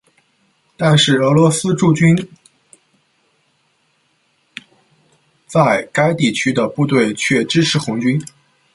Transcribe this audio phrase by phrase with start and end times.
[0.77, 2.15] 但是俄罗斯驻军
[5.45, 8.19] 在该地区的部队却支持红军。